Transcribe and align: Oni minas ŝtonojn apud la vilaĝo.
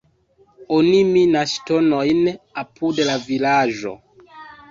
Oni 0.77 1.01
minas 1.09 1.51
ŝtonojn 1.57 2.31
apud 2.63 3.03
la 3.11 3.19
vilaĝo. 3.29 3.93